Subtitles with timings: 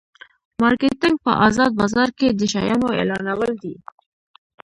[0.61, 3.73] مارکیټینګ په ازاد بازار کې د شیانو اعلانول دي.